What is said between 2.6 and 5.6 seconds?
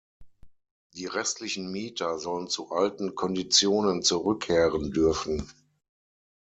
alten Konditionen zurückkehren dürfen.